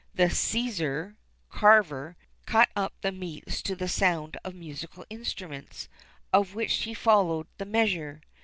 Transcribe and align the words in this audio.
[XXXIII 0.15 0.27
20] 0.29 0.29
The 0.29 0.35
scissor 0.35 1.15
(carver) 1.51 2.17
cut 2.47 2.69
up 2.75 2.95
the 3.01 3.11
meats 3.11 3.61
to 3.61 3.75
the 3.75 3.87
sound 3.87 4.35
of 4.43 4.55
musical 4.55 5.05
instruments, 5.11 5.89
of 6.33 6.55
which 6.55 6.73
he 6.77 6.95
followed 6.95 7.45
the 7.59 7.65
measure. 7.65 8.21